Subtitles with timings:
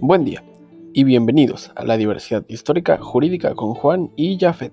[0.00, 0.42] Buen día
[0.94, 4.72] y bienvenidos a la diversidad histórica jurídica con Juan y Jafet.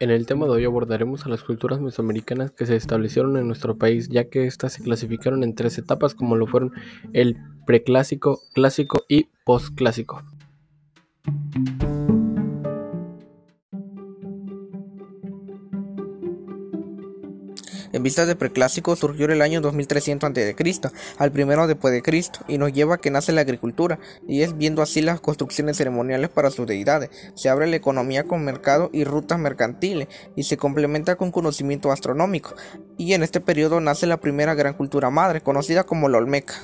[0.00, 3.78] En el tema de hoy abordaremos a las culturas mesoamericanas que se establecieron en nuestro
[3.78, 6.72] país, ya que éstas se clasificaron en tres etapas como lo fueron
[7.12, 10.24] el preclásico, clásico y postclásico.
[17.92, 20.56] En vistas de preclásico surgió el año 2300 a.C.,
[21.18, 24.56] al primero después de Cristo, y nos lleva a que nace la agricultura, y es
[24.56, 27.10] viendo así las construcciones ceremoniales para sus deidades.
[27.34, 32.54] Se abre la economía con mercado y rutas mercantiles, y se complementa con conocimiento astronómico.
[32.96, 36.54] Y en este periodo nace la primera gran cultura madre, conocida como la Olmeca.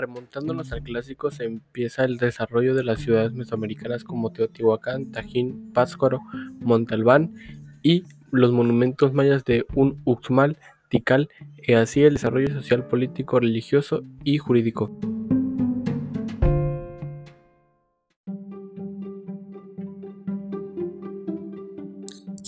[0.00, 6.20] Remontándonos al clásico se empieza el desarrollo de las ciudades mesoamericanas como Teotihuacán, Tajín, Pátzcuaro,
[6.58, 7.34] Montalbán
[7.82, 10.56] y los monumentos mayas de un Uxmal,
[10.88, 14.90] Tikal, y así el desarrollo social, político, religioso y jurídico.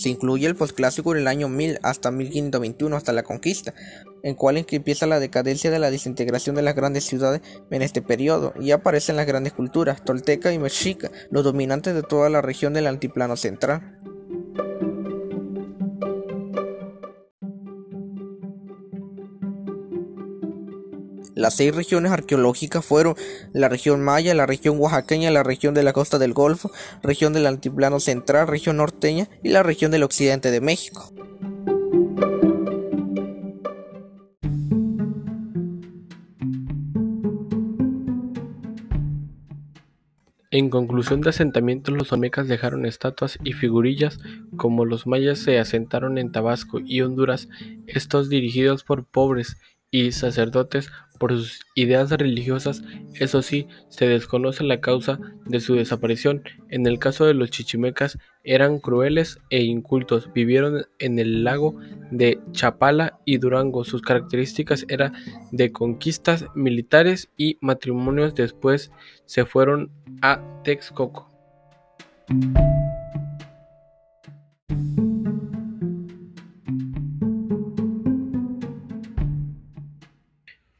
[0.03, 3.73] Se incluye el posclásico en el año 1000 hasta 1521 hasta la conquista,
[4.21, 8.53] en cual empieza la decadencia de la desintegración de las grandes ciudades en este periodo
[8.59, 12.87] y aparecen las grandes culturas tolteca y mexica, los dominantes de toda la región del
[12.87, 13.97] altiplano central.
[21.35, 23.15] Las seis regiones arqueológicas fueron
[23.53, 27.47] la región maya, la región oaxaqueña, la región de la costa del Golfo, región del
[27.47, 31.11] altiplano central, región norteña y la región del occidente de México.
[40.51, 44.19] En conclusión de asentamientos, los olmecas dejaron estatuas y figurillas,
[44.55, 47.49] como los mayas se asentaron en Tabasco y Honduras,
[47.87, 49.57] estos dirigidos por pobres
[49.93, 52.81] y sacerdotes por sus ideas religiosas,
[53.13, 56.41] eso sí, se desconoce la causa de su desaparición.
[56.69, 61.75] En el caso de los chichimecas, eran crueles e incultos, vivieron en el lago
[62.09, 63.83] de Chapala y Durango.
[63.83, 65.13] Sus características eran
[65.51, 68.33] de conquistas militares y matrimonios.
[68.33, 68.91] Después
[69.25, 69.91] se fueron
[70.23, 71.29] a Texcoco.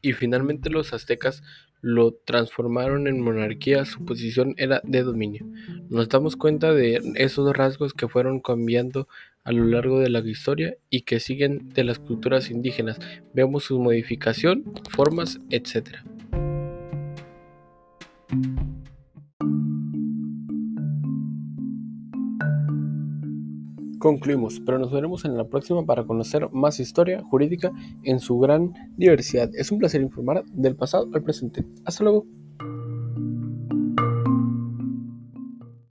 [0.04, 1.42] Y finalmente los aztecas
[1.80, 5.46] lo transformaron en monarquía, su posición era de dominio.
[5.88, 9.08] Nos damos cuenta de esos rasgos que fueron cambiando
[9.44, 12.98] a lo largo de la historia y que siguen de las culturas indígenas.
[13.32, 15.98] Vemos su modificación, formas, etc.
[24.04, 27.72] concluimos, pero nos veremos en la próxima para conocer más historia jurídica
[28.02, 29.48] en su gran diversidad.
[29.54, 31.64] Es un placer informar del pasado al presente.
[31.86, 32.26] Hasta luego.